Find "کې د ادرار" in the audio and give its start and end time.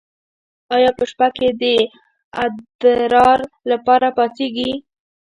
1.35-3.39